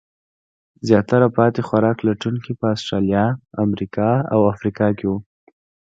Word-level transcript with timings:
زیاتره 0.87 1.27
پاتې 1.37 1.61
خوراک 1.67 1.97
لټونکي 2.07 2.51
په 2.59 2.65
استرالیا، 2.75 3.25
امریکا 3.65 4.09
او 4.33 4.39
افریقا 4.53 4.87
کې 4.97 5.05
وو. 5.09 5.17